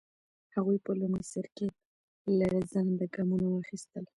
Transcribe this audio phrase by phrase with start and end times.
[0.55, 1.67] هغوی په لومړي سر کې
[2.39, 4.05] لړزانده ګامونه واخیستل.